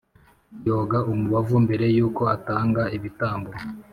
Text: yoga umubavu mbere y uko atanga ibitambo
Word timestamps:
yoga 0.67 0.97
umubavu 1.11 1.55
mbere 1.65 1.85
y 1.95 1.99
uko 2.07 2.21
atanga 2.35 2.81
ibitambo 2.97 3.51